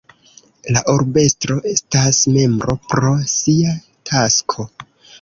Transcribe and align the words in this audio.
La 0.77 0.81
urbestro 0.93 1.59
estas 1.73 2.23
membro 2.39 2.77
pro 2.89 3.15
sia 3.37 3.79
tasko. 4.13 4.71